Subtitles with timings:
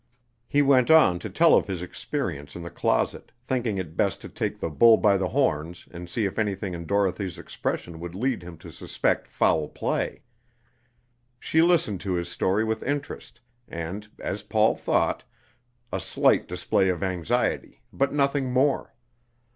[0.47, 4.29] He went on to tell of his experience in the closet, thinking it best to
[4.29, 8.41] take the bull by the horns and see if anything in Dorothy's expression would lead
[8.41, 10.23] him to suspect foul play.
[11.39, 15.23] She listened to his story with interest, and, as Paul thought,
[15.91, 18.95] a slight display of anxiety, but nothing more.